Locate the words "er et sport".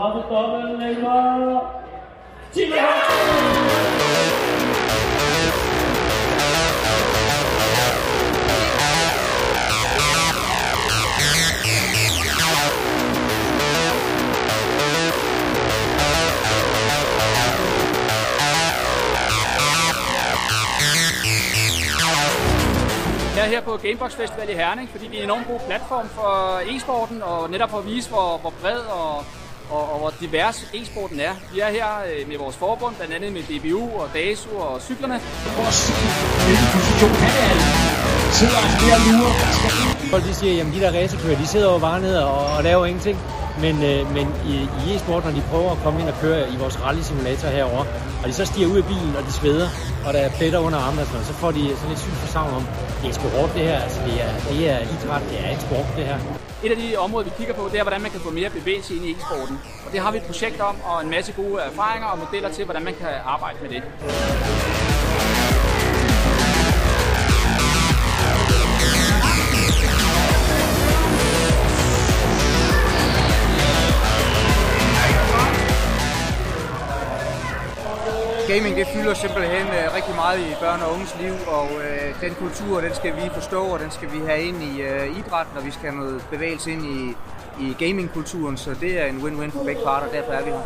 55.44-55.86